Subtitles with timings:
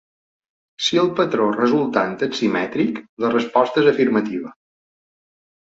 [0.85, 4.57] Si el patró resultant és simètric, la resposta és afirmativa.